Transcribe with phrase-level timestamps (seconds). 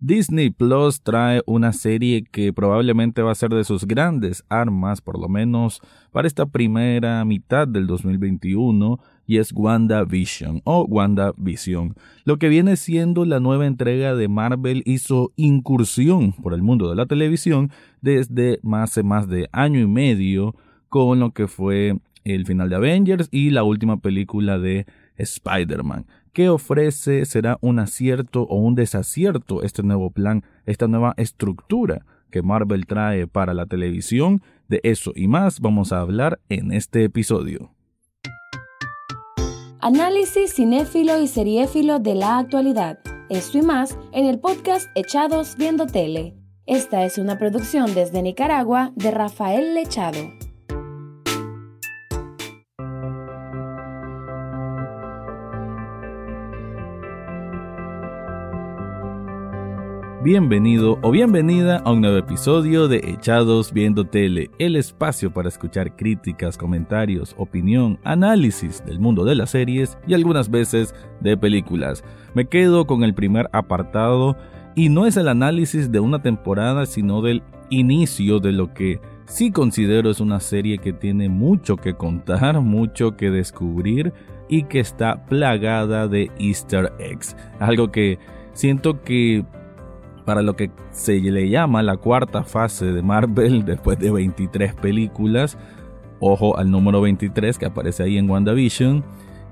[0.00, 5.18] Disney Plus trae una serie que probablemente va a ser de sus grandes armas, por
[5.18, 5.80] lo menos
[6.12, 11.96] para esta primera mitad del 2021, y es WandaVision o WandaVision.
[12.24, 16.94] Lo que viene siendo la nueva entrega de Marvel hizo incursión por el mundo de
[16.94, 20.54] la televisión desde hace más de año y medio
[20.88, 24.86] con lo que fue el final de Avengers y la última película de
[25.16, 26.06] Spider-Man.
[26.38, 27.24] ¿Qué ofrece?
[27.24, 33.26] ¿Será un acierto o un desacierto este nuevo plan, esta nueva estructura que Marvel trae
[33.26, 34.40] para la televisión?
[34.68, 37.72] De eso y más vamos a hablar en este episodio.
[39.80, 43.00] Análisis cinéfilo y seriéfilo de la actualidad.
[43.28, 46.36] Esto y más en el podcast Echados Viendo Tele.
[46.66, 50.37] Esta es una producción desde Nicaragua de Rafael Lechado.
[60.30, 65.96] Bienvenido o bienvenida a un nuevo episodio de Echados Viendo Tele, el espacio para escuchar
[65.96, 72.04] críticas, comentarios, opinión, análisis del mundo de las series y algunas veces de películas.
[72.34, 74.36] Me quedo con el primer apartado
[74.74, 79.50] y no es el análisis de una temporada, sino del inicio de lo que sí
[79.50, 84.12] considero es una serie que tiene mucho que contar, mucho que descubrir
[84.50, 87.34] y que está plagada de easter eggs.
[87.60, 88.18] Algo que
[88.52, 89.46] siento que
[90.28, 95.56] para lo que se le llama la cuarta fase de Marvel después de 23 películas.
[96.20, 99.02] Ojo al número 23 que aparece ahí en WandaVision.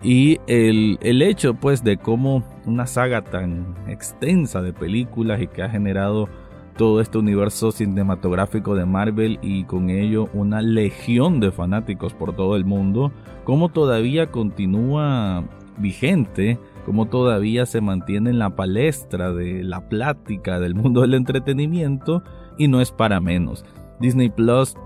[0.03, 5.63] Y el, el, hecho pues de cómo una saga tan extensa de películas y que
[5.63, 6.29] ha generado
[6.77, 12.55] todo este universo cinematográfico de Marvel y con ello una legión de fanáticos por todo
[12.55, 13.13] el mundo,
[13.45, 15.43] cómo todavía continúa
[15.79, 22.23] vigente como todavía se mantiene en la palestra de la plática del mundo del entretenimiento
[22.57, 23.65] y no es para menos.
[23.99, 24.77] Disney Plus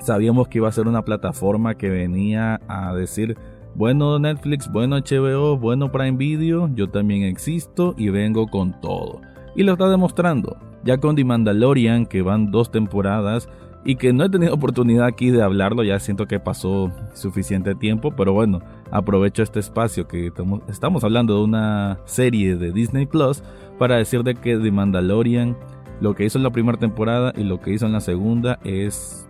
[0.00, 3.38] sabíamos que iba a ser una plataforma que venía a decir,
[3.76, 9.20] bueno Netflix, bueno HBO, bueno Prime Video, yo también existo y vengo con todo.
[9.54, 10.58] Y lo está demostrando.
[10.82, 13.48] Ya con The Mandalorian, que van dos temporadas,
[13.84, 18.10] y que no he tenido oportunidad aquí de hablarlo, ya siento que pasó suficiente tiempo,
[18.16, 18.60] pero bueno,
[18.90, 20.32] aprovecho este espacio que
[20.68, 23.42] estamos hablando de una serie de Disney Plus
[23.78, 25.56] para decir de que The Mandalorian,
[26.00, 29.28] lo que hizo en la primera temporada y lo que hizo en la segunda es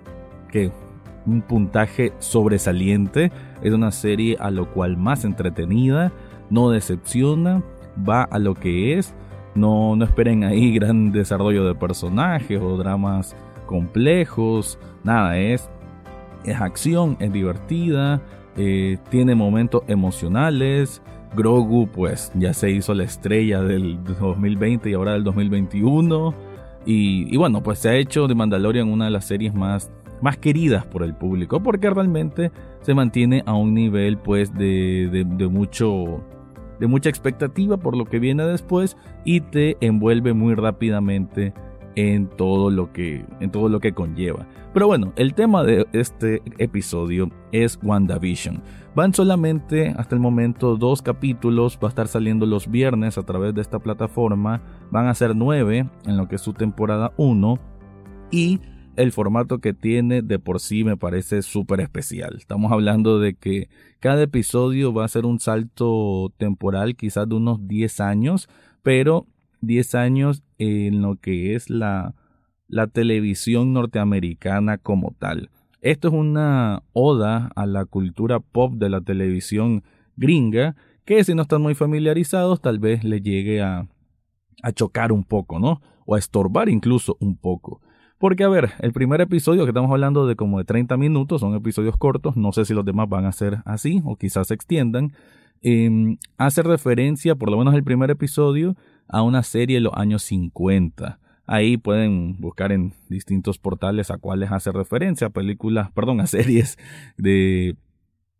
[0.50, 0.72] que
[1.26, 6.12] un puntaje sobresaliente, es una serie a lo cual más entretenida,
[6.50, 7.62] no decepciona,
[8.08, 9.14] va a lo que es,
[9.54, 13.36] no, no esperen ahí gran desarrollo de personajes o dramas
[13.66, 15.68] complejos, nada, es,
[16.44, 18.22] es acción, es divertida,
[18.56, 21.02] eh, tiene momentos emocionales.
[21.36, 26.34] Grogu pues ya se hizo la estrella del 2020 y ahora del 2021.
[26.88, 29.90] Y, bueno, pues se ha hecho de Mandalorian una de las series más,
[30.22, 35.24] más queridas por el público porque realmente se mantiene a un nivel pues de, de,
[35.24, 36.24] de mucho
[36.78, 41.54] de mucha expectativa por lo que viene después y te envuelve muy rápidamente
[41.96, 44.46] en todo lo que en todo lo que conlleva.
[44.72, 48.62] Pero bueno, el tema de este episodio es WandaVision.
[48.94, 53.54] Van solamente hasta el momento dos capítulos, va a estar saliendo los viernes a través
[53.54, 57.58] de esta plataforma, van a ser nueve en lo que es su temporada 1
[58.30, 58.60] y
[58.96, 62.36] el formato que tiene de por sí me parece súper especial.
[62.36, 63.68] Estamos hablando de que
[64.00, 68.48] cada episodio va a ser un salto temporal quizás de unos 10 años,
[68.82, 69.26] pero
[69.60, 72.14] 10 años en lo que es la,
[72.68, 75.50] la televisión norteamericana como tal.
[75.80, 79.84] Esto es una oda a la cultura pop de la televisión
[80.16, 80.74] gringa,
[81.04, 83.86] que si no están muy familiarizados tal vez le llegue a,
[84.74, 85.80] chocar un poco, ¿no?
[86.06, 87.80] O a estorbar incluso un poco.
[88.18, 91.54] Porque, a ver, el primer episodio que estamos hablando de como de 30 minutos, son
[91.54, 95.12] episodios cortos, no sé si los demás van a ser así o quizás se extiendan,
[95.62, 98.74] eh, hace referencia, por lo menos el primer episodio,
[99.08, 101.18] a una serie de los años 50.
[101.46, 106.78] Ahí pueden buscar en distintos portales a cuáles hace referencia, películas, perdón, a series
[107.16, 107.76] de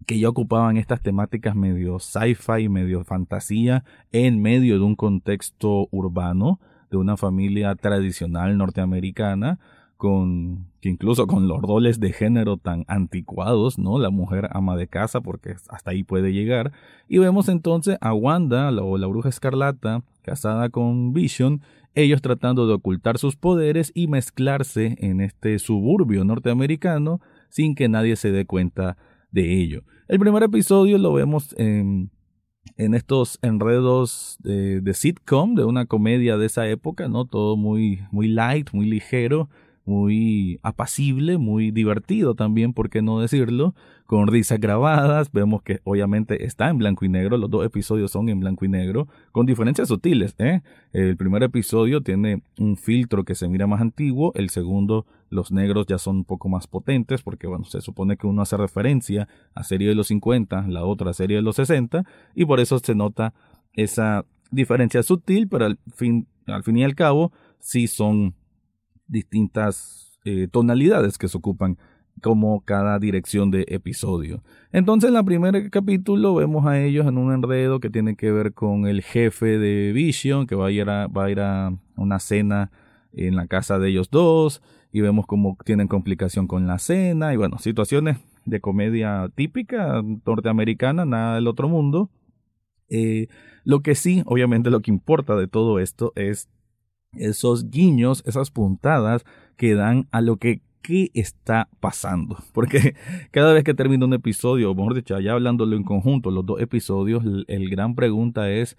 [0.07, 6.61] que ya ocupaban estas temáticas medio sci-fi, medio fantasía, en medio de un contexto urbano
[6.91, 9.59] de una familia tradicional norteamericana,
[9.97, 13.99] con incluso con los roles de género tan anticuados, ¿no?
[13.99, 16.73] La mujer ama de casa porque hasta ahí puede llegar.
[17.09, 21.63] Y vemos entonces a Wanda o la bruja escarlata casada con Vision,
[21.95, 28.17] ellos tratando de ocultar sus poderes y mezclarse en este suburbio norteamericano sin que nadie
[28.17, 28.97] se dé cuenta
[29.31, 29.83] de ello.
[30.09, 32.11] El primer episodio lo vemos en
[32.77, 37.25] en estos enredos de, de, sitcom, de una comedia de esa época, ¿no?
[37.25, 39.49] Todo muy, muy light, muy ligero,
[39.87, 43.75] muy apacible, muy divertido también, por qué no decirlo,
[44.05, 48.29] con risas grabadas, vemos que obviamente está en blanco y negro, los dos episodios son
[48.29, 50.63] en blanco y negro, con diferencias sutiles, ¿eh?
[50.93, 55.87] El primer episodio tiene un filtro que se mira más antiguo, el segundo los negros
[55.87, 59.65] ya son un poco más potentes, porque bueno, se supone que uno hace referencia a
[59.65, 62.05] serie de los 50, la otra serie de los 60,
[62.35, 63.35] y por eso se nota
[63.73, 68.35] esa diferencia sutil, pero al fin, al fin y al cabo sí son
[69.09, 71.79] distintas eh, tonalidades que se ocupan
[72.23, 74.43] como cada dirección de episodio.
[74.73, 78.55] Entonces en el primer capítulo vemos a ellos en un enredo que tiene que ver
[78.55, 82.19] con el jefe de Vision que va a ir a, va a, ir a una
[82.19, 82.71] cena
[83.13, 84.63] en la casa de ellos dos
[84.93, 91.05] y vemos cómo tienen complicación con la cena y bueno, situaciones de comedia típica norteamericana,
[91.05, 92.11] nada del otro mundo.
[92.89, 93.27] Eh,
[93.65, 96.49] lo que sí, obviamente lo que importa de todo esto es
[97.19, 99.25] esos guiños, esas puntadas
[99.57, 102.37] que dan a lo que qué está pasando.
[102.53, 102.95] Porque
[103.33, 106.61] cada vez que termina un episodio, o mejor dicho, ya hablándolo en conjunto, los dos
[106.61, 108.77] episodios, el gran pregunta es,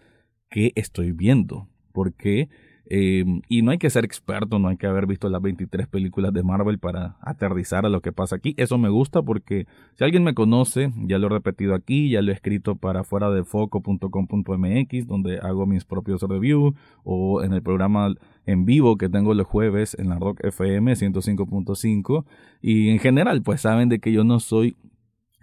[0.49, 1.67] ¿qué estoy viendo?
[1.91, 2.47] Porque
[2.89, 6.31] Em, y no hay que ser experto, no hay que haber visto las 23 películas
[6.31, 8.53] de Marvel para aterrizar a lo que pasa aquí.
[8.57, 12.31] Eso me gusta porque si alguien me conoce, ya lo he repetido aquí, ya lo
[12.31, 16.73] he escrito para fuera de foco.com.mx, donde hago mis propios reviews,
[17.03, 18.13] o en el programa
[18.45, 22.25] en vivo que tengo los jueves en la Rock FM 105.5.
[22.61, 24.75] Y en general, pues saben de que yo no soy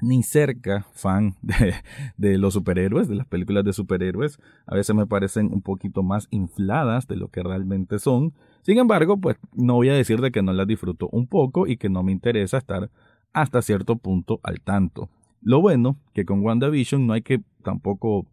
[0.05, 1.35] ni cerca fan
[2.17, 4.39] de, los superhéroes, de las películas de superhéroes.
[4.67, 8.35] A veces me parecen un poquito más infladas de lo que realmente son.
[8.63, 11.77] Sin embargo, pues no voy a decir de que no las disfruto un poco y
[11.77, 12.91] que no me interesa estar
[13.33, 15.09] hasta cierto punto al tanto.
[15.41, 18.27] Lo bueno que con WandaVision no hay que tampoco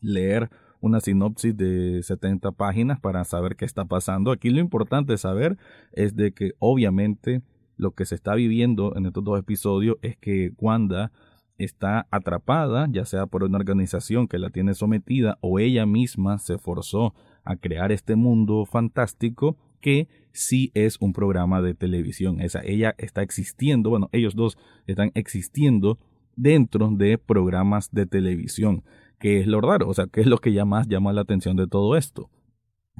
[0.00, 4.30] leer una sinopsis de 70 páginas para saber qué está pasando.
[4.30, 5.56] Aquí lo importante saber
[5.92, 7.42] es de que obviamente
[7.76, 11.12] lo que se está viviendo en estos dos episodios es que Wanda
[11.58, 16.58] está atrapada, ya sea por una organización que la tiene sometida o ella misma se
[16.58, 22.40] forzó a crear este mundo fantástico que sí es un programa de televisión.
[22.40, 24.56] Esa, ella está existiendo, bueno, ellos dos
[24.86, 25.98] están existiendo
[26.36, 28.82] dentro de programas de televisión,
[29.18, 31.56] que es lo raro, o sea, que es lo que ya más llama la atención
[31.56, 32.30] de todo esto.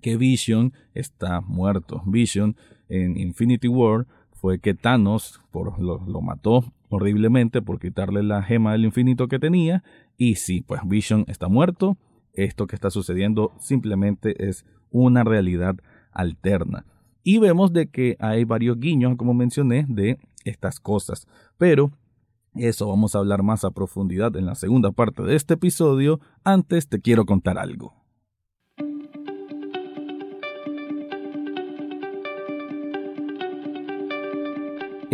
[0.02, 2.02] Que Vision está muerto.
[2.06, 2.56] Vision
[2.88, 4.06] en Infinity War
[4.44, 9.82] fue que Thanos lo, mató horriblemente por quitarle la gema del infinito que tenía.
[10.18, 11.96] Y sí, pues Vision está muerto.
[12.34, 15.76] Esto que está sucediendo simplemente es una realidad
[16.12, 16.84] alterna.
[17.22, 21.26] Y vemos de que hay varios guiños, como mencioné, de estas cosas.
[21.56, 21.92] Pero
[22.54, 26.20] eso vamos a hablar más a profundidad en la segunda parte de este episodio.
[26.44, 28.03] Antes te quiero contar algo.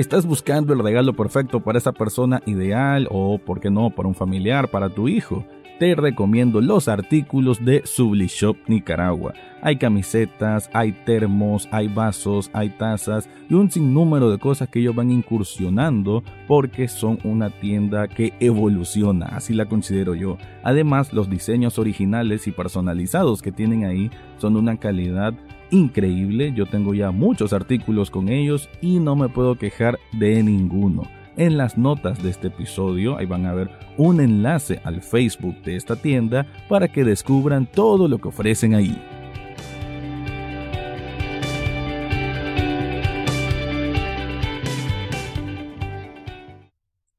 [0.01, 4.15] ¿Estás buscando el regalo perfecto para esa persona ideal o, por qué no, para un
[4.15, 5.45] familiar, para tu hijo?
[5.79, 9.35] Te recomiendo los artículos de Sublishop Nicaragua.
[9.61, 14.95] Hay camisetas, hay termos, hay vasos, hay tazas y un sinnúmero de cosas que ellos
[14.95, 20.39] van incursionando porque son una tienda que evoluciona, así la considero yo.
[20.63, 25.35] Además, los diseños originales y personalizados que tienen ahí son de una calidad
[25.71, 26.53] increíble.
[26.55, 31.03] Yo tengo ya muchos artículos con ellos y no me puedo quejar de ninguno.
[31.37, 35.77] En las notas de este episodio ahí van a ver un enlace al Facebook de
[35.77, 39.20] esta tienda para que descubran todo lo que ofrecen ahí.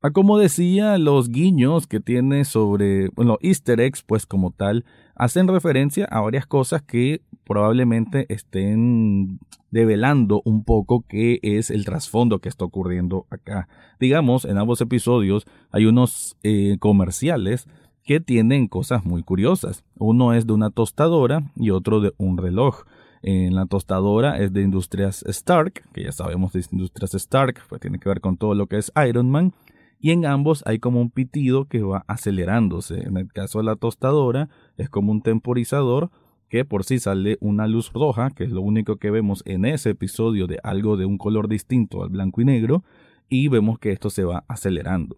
[0.04, 5.48] A como decía, los guiños que tiene sobre, bueno, easter eggs, pues como tal, hacen
[5.48, 9.38] referencia a varias cosas que probablemente estén
[9.70, 13.68] develando un poco qué es el trasfondo que está ocurriendo acá.
[14.00, 17.68] Digamos, en ambos episodios hay unos eh, comerciales
[18.04, 19.84] que tienen cosas muy curiosas.
[20.00, 22.86] Uno es de una tostadora y otro de un reloj.
[23.22, 28.00] En la tostadora es de Industrias Stark, que ya sabemos de Industrias Stark, pues tiene
[28.00, 29.54] que ver con todo lo que es Iron Man
[30.02, 33.04] y en ambos hay como un pitido que va acelerándose.
[33.04, 36.10] En el caso de la tostadora es como un temporizador
[36.50, 39.92] que por sí sale una luz roja, que es lo único que vemos en ese
[39.92, 42.84] episodio de algo de un color distinto al blanco y negro,
[43.30, 45.16] y vemos que esto se va acelerando.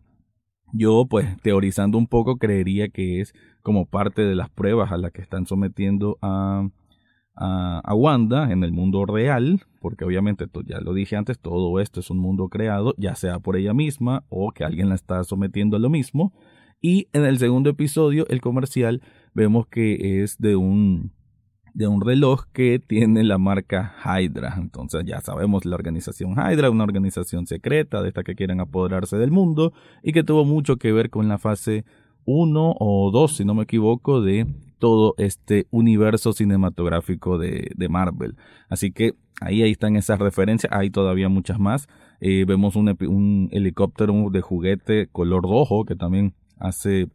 [0.74, 5.12] Yo, pues, teorizando un poco, creería que es como parte de las pruebas a las
[5.12, 6.68] que están sometiendo a,
[7.36, 12.10] a, Wanda en el mundo real, porque obviamente ya lo dije antes, todo esto es
[12.10, 15.80] un mundo creado, ya sea por ella misma o que alguien la está sometiendo a
[15.80, 16.34] lo mismo.
[16.82, 19.02] Y en el segundo episodio, el comercial,
[19.34, 21.12] vemos que es de un
[21.74, 24.56] de un reloj que tiene la marca Hydra.
[24.58, 29.32] Entonces ya sabemos la organización Hydra, una organización secreta de esta que quieren apoderarse del
[29.32, 29.74] mundo
[30.04, 31.84] y que tuvo mucho que ver con la fase
[32.26, 34.46] 1 o 2, si no me equivoco, de
[34.84, 38.36] todo este universo cinematográfico de, Marvel.
[38.68, 41.88] Así que ahí, ahí están esas referencias, hay todavía muchas más.
[42.20, 47.08] Eh, vemos un, helicóptero de juguete color rojo que también hace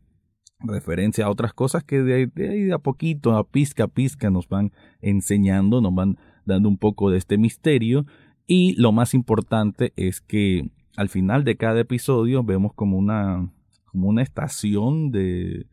[0.60, 4.48] referencia a otras cosas que de, ahí de a poquito, a pizca a pizca, nos
[4.48, 4.72] van
[5.02, 8.06] enseñando, nos van dando un poco de este misterio.
[8.46, 13.52] Y lo más importante es que al final de cada episodio vemos como una,
[13.84, 15.66] como una estación de,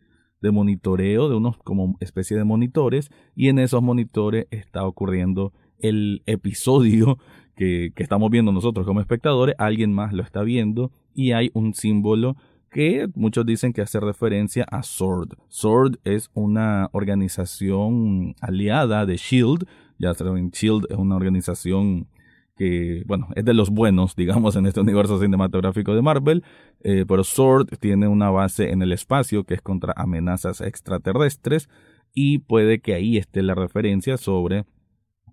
[0.45, 6.21] de monitoreo, de unos como especie de monitores, y en esos monitores está ocurriendo el
[6.27, 7.17] episodio
[7.55, 11.73] que, que estamos viendo nosotros como espectadores, alguien más lo está viendo y hay un
[11.73, 12.35] símbolo
[12.69, 15.33] que muchos dicen que hace referencia a SWORD.
[15.47, 19.63] SWORD es una organización aliada de SHIELD.
[19.97, 22.07] Ya saben, SHIELD es una organización
[22.55, 26.43] que, bueno, es de los buenos, digamos, en este universo cinematográfico de Marvel,
[26.81, 31.69] eh, pero SWORD tiene una base en el espacio que es contra amenazas extraterrestres
[32.13, 34.65] y puede que ahí esté la referencia sobre,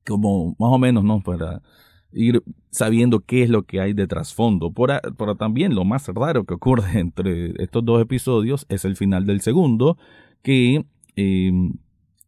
[0.04, 1.20] como más o menos, ¿no?
[1.20, 1.62] Para
[2.12, 4.72] ir sabiendo qué es lo que hay de trasfondo.
[4.72, 9.40] Pero también lo más raro que ocurre entre estos dos episodios es el final del
[9.40, 9.96] segundo,
[10.42, 10.84] que
[11.16, 11.74] em,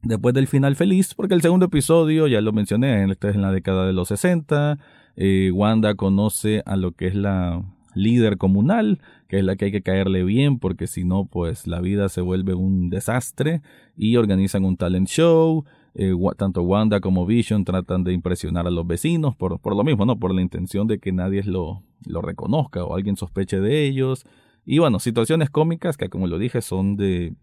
[0.05, 3.53] después del final feliz, porque el segundo episodio, ya lo mencioné, este es en la
[3.53, 4.79] década de los 60,
[5.17, 7.63] eh, Wanda conoce a lo que es la
[7.95, 11.81] líder comunal, que es la que hay que caerle bien, porque si no, pues la
[11.81, 13.63] vida se vuelve un desastre,
[13.97, 18.87] y organizan un talent show, eh, tanto Wanda como Vision tratan de impresionar a los
[18.87, 20.19] vecinos por, por lo mismo, ¿no?
[20.19, 24.27] Por la intención de que nadie lo, lo reconozca o alguien sospeche de ellos.
[24.67, 27.35] Y bueno, situaciones cómicas que como lo dije son de,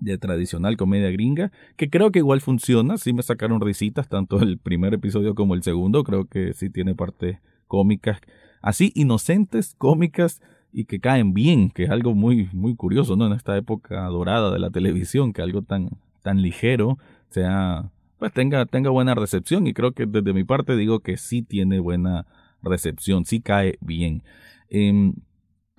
[0.00, 4.58] de tradicional comedia gringa, que creo que igual funciona, sí me sacaron risitas, tanto el
[4.58, 8.20] primer episodio como el segundo, creo que sí tiene partes cómicas,
[8.62, 10.40] así inocentes, cómicas
[10.72, 13.26] y que caen bien, que es algo muy, muy curioso, ¿no?
[13.26, 15.90] En esta época dorada de la televisión, que algo tan,
[16.22, 16.98] tan ligero
[17.30, 21.42] sea, pues tenga, tenga buena recepción y creo que desde mi parte digo que sí
[21.42, 22.26] tiene buena
[22.62, 24.22] recepción, sí cae bien.
[24.68, 25.14] Em,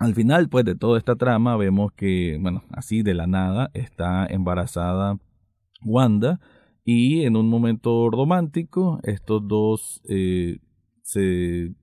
[0.01, 4.25] al final, pues, de toda esta trama, vemos que, bueno, así de la nada, está
[4.25, 5.19] embarazada
[5.83, 6.39] Wanda
[6.83, 10.57] y en un momento romántico, estos dos eh,
[11.03, 11.75] se,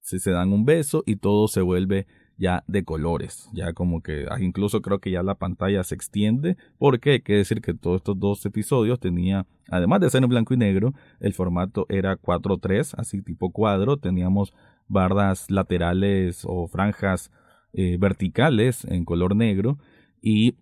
[0.00, 2.06] se, dan un beso y todo se vuelve
[2.38, 6.56] ya de colores, ya como que ah, incluso creo que ya la pantalla se extiende,
[6.78, 10.54] porque hay que decir que todos estos dos episodios tenía, además de ser en blanco
[10.54, 14.54] y negro, el formato era 4-3, así tipo cuadro, teníamos
[14.88, 17.30] bardas laterales o franjas
[17.72, 19.78] eh, verticales en color negro
[20.20, 20.56] y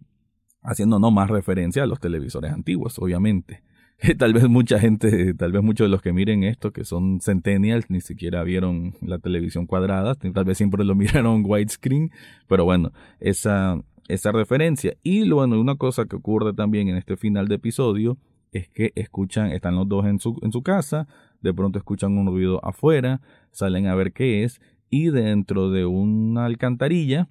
[0.62, 3.62] haciendo no más referencia a los televisores antiguos, obviamente.
[4.18, 7.90] tal vez mucha gente, tal vez muchos de los que miren esto, que son centennials,
[7.90, 12.10] ni siquiera vieron la televisión cuadrada, tal vez siempre lo miraron widescreen,
[12.48, 14.96] pero bueno, esa, esa referencia.
[15.02, 18.16] Y bueno, una cosa que ocurre también en este final de episodio
[18.52, 21.06] es que escuchan, están los dos en su, en su casa,
[21.40, 23.20] de pronto escuchan un ruido afuera,
[23.52, 27.28] salen a ver qué es, y dentro de una alcantarilla,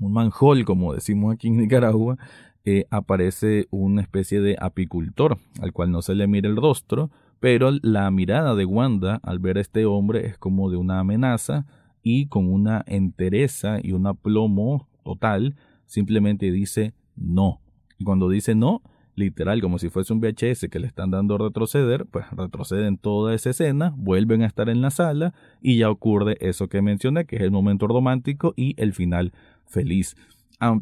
[0.00, 2.18] un manhole, como decimos aquí en Nicaragua,
[2.64, 7.70] eh, aparece una especie de apicultor, al cual no se le mira el rostro, pero
[7.82, 11.66] la mirada de Wanda al ver a este hombre es como de una amenaza
[12.02, 15.56] y con una entereza y un aplomo total,
[15.86, 17.60] simplemente dice no.
[17.98, 18.82] Y cuando dice no,
[19.14, 23.50] literal, como si fuese un VHS que le están dando retroceder, pues retroceden toda esa
[23.50, 27.42] escena, vuelven a estar en la sala y ya ocurre eso que mencioné, que es
[27.42, 29.32] el momento romántico y el final
[29.66, 30.16] feliz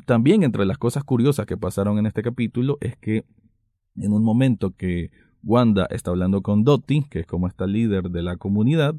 [0.04, 3.24] también entre las cosas curiosas que pasaron en este capítulo es que
[3.96, 5.10] en un momento que
[5.42, 8.94] Wanda está hablando con Dottie, que es como esta líder de la comunidad,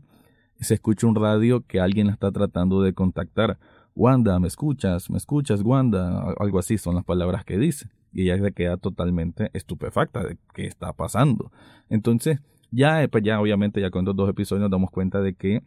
[0.59, 3.59] se escucha un radio que alguien está tratando de contactar.
[3.95, 5.09] Wanda, ¿me escuchas?
[5.09, 6.33] ¿Me escuchas, Wanda?
[6.39, 7.89] Algo así son las palabras que dice.
[8.13, 11.51] Y ella se queda totalmente estupefacta de qué está pasando.
[11.89, 12.39] Entonces,
[12.71, 15.63] ya, pues ya obviamente ya con estos dos episodios nos damos cuenta de que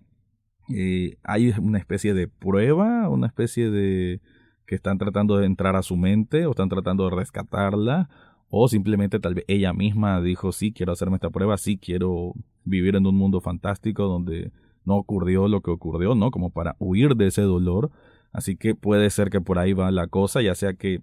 [0.74, 4.20] eh, hay una especie de prueba, una especie de
[4.66, 8.08] que están tratando de entrar a su mente o están tratando de rescatarla
[8.48, 12.32] o simplemente tal vez ella misma dijo sí quiero hacerme esta prueba, sí quiero
[12.64, 14.52] vivir en un mundo fantástico donde
[14.84, 16.30] no ocurrió lo que ocurrió, ¿no?
[16.30, 17.90] Como para huir de ese dolor.
[18.32, 21.00] Así que puede ser que por ahí va la cosa, ya sea que,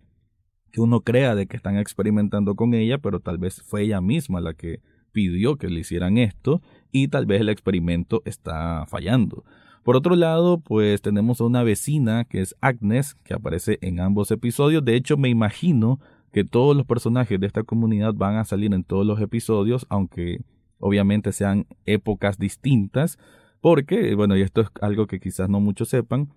[0.71, 4.41] que uno crea de que están experimentando con ella, pero tal vez fue ella misma
[4.41, 6.61] la que pidió que le hicieran esto
[6.91, 9.43] y tal vez el experimento está fallando.
[9.83, 14.29] Por otro lado, pues tenemos a una vecina que es Agnes, que aparece en ambos
[14.31, 14.85] episodios.
[14.85, 15.99] De hecho, me imagino
[16.31, 20.41] que todos los personajes de esta comunidad van a salir en todos los episodios, aunque
[20.79, 23.17] obviamente sean épocas distintas,
[23.59, 26.29] porque, bueno, y esto es algo que quizás no muchos sepan,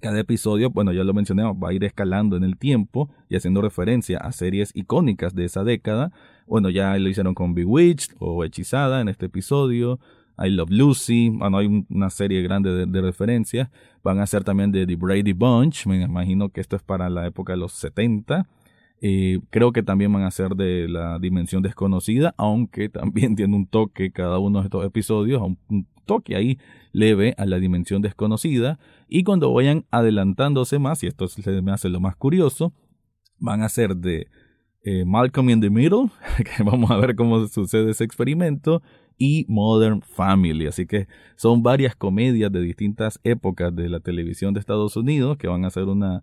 [0.00, 3.62] cada episodio, bueno, ya lo mencioné, va a ir escalando en el tiempo y haciendo
[3.62, 6.12] referencia a series icónicas de esa década.
[6.46, 9.98] Bueno, ya lo hicieron con Bewitched o Hechizada en este episodio.
[10.38, 13.70] I Love Lucy, bueno, hay una serie grande de, referencias.
[14.02, 17.26] Van a ser también de The Brady Bunch, me imagino que esto es para la
[17.26, 18.46] época de los 70.
[19.00, 23.66] Eh, creo que también van a ser de la dimensión desconocida, aunque también tiene un
[23.66, 26.58] toque cada uno de estos episodios, un toque ahí
[26.92, 28.78] leve a la dimensión desconocida.
[29.08, 32.72] Y cuando vayan adelantándose más, y esto se me hace lo más curioso,
[33.38, 34.28] van a ser de
[34.82, 36.10] eh, Malcolm in the Middle,
[36.56, 38.82] que vamos a ver cómo sucede ese experimento,
[39.18, 40.66] y Modern Family.
[40.66, 45.48] Así que son varias comedias de distintas épocas de la televisión de Estados Unidos que
[45.48, 46.22] van a ser una,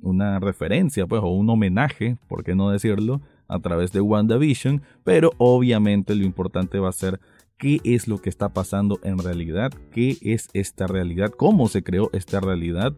[0.00, 5.32] una referencia, pues, o un homenaje, por qué no decirlo, a través de WandaVision, pero
[5.38, 7.20] obviamente lo importante va a ser
[7.60, 12.10] qué es lo que está pasando en realidad, qué es esta realidad, cómo se creó
[12.12, 12.94] esta realidad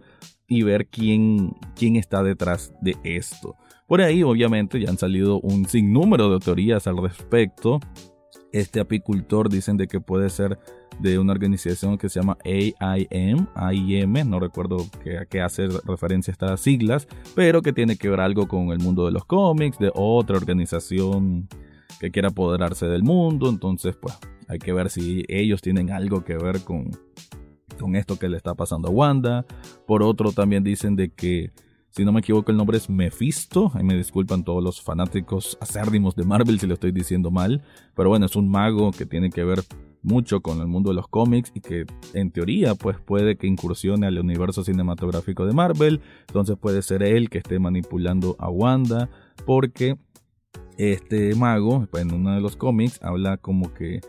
[0.49, 3.57] y ver quién, quién está detrás de esto.
[3.87, 7.81] Por ahí obviamente ya han salido un sinnúmero de teorías al respecto
[8.53, 10.59] este apicultor dicen de que puede ser
[11.01, 14.87] de una organización que se llama AIM, AIM, no recuerdo
[15.21, 19.07] a qué hace referencia estas siglas, pero que tiene que ver algo con el mundo
[19.07, 21.49] de los cómics, de otra organización
[21.99, 24.19] que quiera apoderarse del mundo, entonces pues
[24.53, 26.91] hay que ver si ellos tienen algo que ver con,
[27.81, 29.47] con esto que le está pasando a Wanda.
[29.87, 31.51] Por otro también dicen de que
[31.89, 33.71] si no me equivoco, el nombre es Mephisto.
[33.75, 37.63] Ahí me disculpan todos los fanáticos acérdimos de Marvel si lo estoy diciendo mal.
[37.95, 39.63] Pero bueno, es un mago que tiene que ver
[40.03, 44.07] mucho con el mundo de los cómics y que en teoría pues puede que incursione
[44.07, 46.01] al universo cinematográfico de Marvel.
[46.29, 49.09] Entonces puede ser él que esté manipulando a Wanda
[49.47, 49.97] porque
[50.79, 54.01] este mago pues, en uno de los cómics habla como que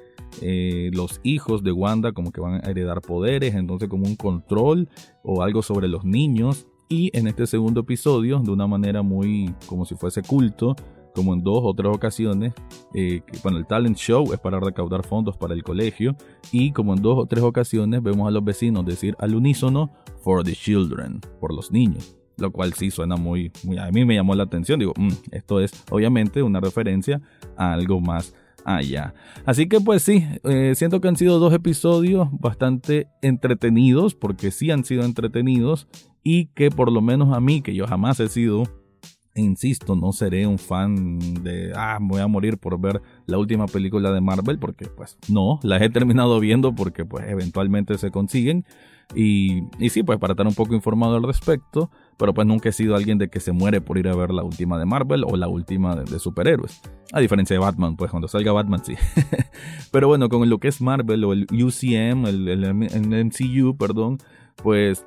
[0.41, 4.89] eh, los hijos de Wanda como que van a heredar poderes, entonces como un control
[5.23, 6.67] o algo sobre los niños.
[6.89, 10.75] Y en este segundo episodio, de una manera muy como si fuese culto,
[11.13, 12.53] como en dos o tres ocasiones,
[12.93, 16.15] eh, bueno, el talent show es para recaudar fondos para el colegio
[16.51, 19.91] y como en dos o tres ocasiones vemos a los vecinos decir al unísono
[20.21, 24.15] for the children, por los niños, lo cual sí suena muy, muy a mí me
[24.15, 27.21] llamó la atención, digo, mm, esto es obviamente una referencia
[27.57, 28.33] a algo más
[28.65, 29.13] allá.
[29.45, 34.71] Así que pues sí, eh, siento que han sido dos episodios bastante entretenidos, porque sí
[34.71, 35.87] han sido entretenidos
[36.23, 38.63] y que por lo menos a mí, que yo jamás he sido,
[39.35, 44.11] insisto, no seré un fan de, ah, voy a morir por ver la última película
[44.11, 48.65] de Marvel, porque pues no, las he terminado viendo porque pues eventualmente se consiguen.
[49.15, 52.71] Y, y sí, pues para estar un poco informado al respecto, pero pues nunca he
[52.71, 55.35] sido alguien de que se muere por ir a ver la última de Marvel o
[55.35, 56.81] la última de, superhéroes.
[57.11, 58.95] A diferencia de Batman, pues cuando salga Batman sí.
[59.91, 64.17] pero bueno, con lo que es Marvel o el UCM, el, el MCU, perdón,
[64.55, 65.05] pues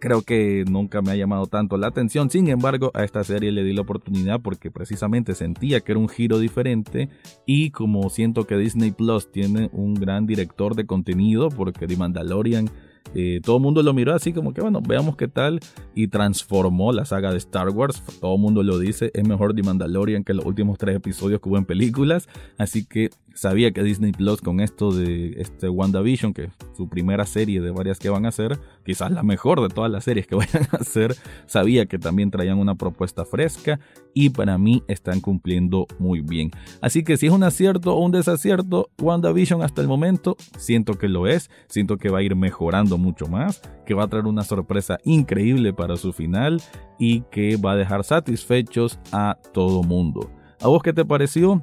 [0.00, 2.30] creo que nunca me ha llamado tanto la atención.
[2.30, 6.08] Sin embargo, a esta serie le di la oportunidad porque precisamente sentía que era un
[6.08, 7.08] giro diferente
[7.46, 12.70] y como siento que Disney Plus tiene un gran director de contenido porque The Mandalorian
[13.14, 15.60] eh, todo el mundo lo miró así como que, bueno, veamos qué tal.
[15.94, 18.02] Y transformó la saga de Star Wars.
[18.20, 21.48] Todo el mundo lo dice, es mejor The Mandalorian que los últimos tres episodios que
[21.48, 22.28] hubo en películas.
[22.58, 27.24] Así que sabía que Disney Plus con esto de este WandaVision, que es su primera
[27.24, 30.34] serie de varias que van a hacer, quizás la mejor de todas las series que
[30.36, 31.14] vayan a hacer,
[31.46, 33.78] sabía que también traían una propuesta fresca
[34.12, 36.50] y para mí están cumpliendo muy bien.
[36.80, 41.08] Así que si es un acierto o un desacierto, WandaVision hasta el momento siento que
[41.08, 44.42] lo es, siento que va a ir mejorando mucho más, que va a traer una
[44.42, 46.60] sorpresa increíble para su final
[46.98, 50.28] y que va a dejar satisfechos a todo mundo.
[50.60, 51.62] ¿A vos qué te pareció?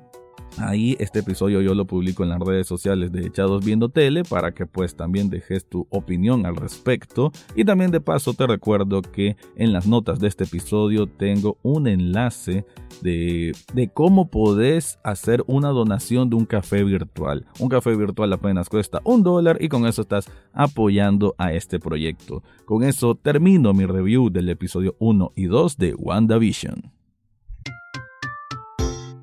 [0.57, 4.53] Ahí este episodio yo lo publico en las redes sociales de Echados Viendo Tele para
[4.53, 7.31] que pues también dejes tu opinión al respecto.
[7.55, 11.87] Y también de paso te recuerdo que en las notas de este episodio tengo un
[11.87, 12.65] enlace
[13.01, 17.45] de, de cómo podés hacer una donación de un café virtual.
[17.59, 22.43] Un café virtual apenas cuesta un dólar y con eso estás apoyando a este proyecto.
[22.63, 26.95] Con eso termino mi review del episodio 1 y 2 de WandaVision.